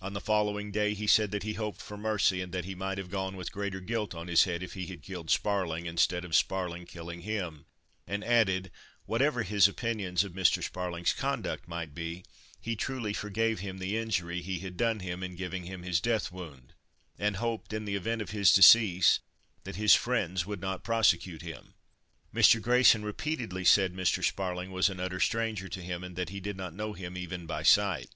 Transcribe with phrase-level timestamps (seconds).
[0.00, 2.98] On the following day he said that "he hoped for mercy, and that he might
[2.98, 6.34] have gone with greater guilt on his head, if he had killed Sparling, instead of
[6.34, 7.66] Sparling killing him";
[8.04, 8.72] and added,
[9.06, 10.64] "whatever his opinions of Mr.
[10.64, 12.24] Sparling's conduct might be,
[12.60, 16.32] he truly forgave him the injury he had done him, in giving him his death
[16.32, 16.74] wound,
[17.16, 19.20] and hoped, in the event of his decease,
[19.62, 21.74] that his friends would not prosecute him."
[22.34, 22.60] Mr.
[22.60, 24.24] Grayson repeatedly said Mr.
[24.24, 27.46] Sparling was an utter stranger to him, and that he did not know him even
[27.46, 28.10] by sight.